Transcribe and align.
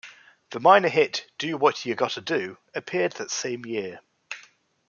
The 0.49 0.59
minor 0.59 0.87
hit 0.89 1.27
"Do 1.37 1.57
What 1.57 1.85
You 1.85 1.93
Gotta 1.93 2.21
Do" 2.21 2.57
appeared 2.73 3.11
that 3.17 3.29
same 3.29 3.65
year. 3.67 3.99